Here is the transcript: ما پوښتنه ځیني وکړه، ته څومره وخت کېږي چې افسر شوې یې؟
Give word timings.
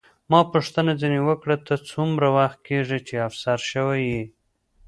ما 0.31 0.39
پوښتنه 0.53 0.91
ځیني 1.01 1.21
وکړه، 1.27 1.55
ته 1.65 1.73
څومره 1.89 2.27
وخت 2.37 2.59
کېږي 2.67 2.99
چې 3.07 3.23
افسر 3.27 3.59
شوې 3.71 3.99
یې؟ 4.11 4.23